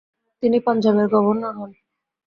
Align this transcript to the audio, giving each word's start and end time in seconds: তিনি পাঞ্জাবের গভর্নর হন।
তিনি 0.43 0.57
পাঞ্জাবের 0.65 1.07
গভর্নর 1.13 1.53
হন। 1.55 1.71